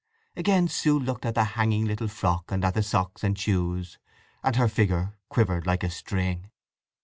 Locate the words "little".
1.85-2.07